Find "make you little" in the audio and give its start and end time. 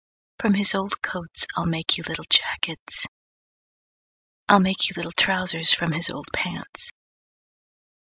1.67-2.25, 4.59-5.11